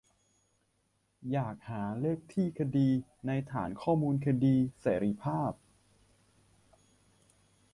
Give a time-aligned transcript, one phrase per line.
[1.31, 2.89] อยากหาเลขที่คดี
[3.27, 5.51] ในฐานข้อมูลคดีเสรีภาพ